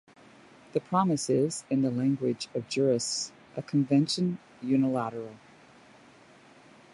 The 0.73 0.79
promise 0.79 1.29
is, 1.29 1.63
in 1.69 1.83
the 1.83 1.91
language 1.91 2.47
of 2.55 2.67
jurists, 2.67 3.31
a 3.55 3.61
convention 3.61 4.39
unilateral. 4.59 5.35